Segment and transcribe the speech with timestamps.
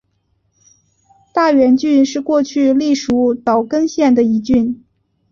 [1.31, 4.83] 大原郡是过去隶属岛根县的一郡。